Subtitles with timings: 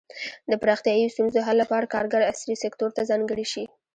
[0.49, 3.63] د پراختیايي ستونزو حل لپاره کارګر عصري سکتور ته ځانګړي شي.